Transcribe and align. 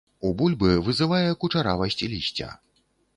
У 0.27 0.29
бульбы 0.37 0.69
вызывае 0.87 1.29
кучаравасць 1.43 1.99
лісця. 2.15 2.49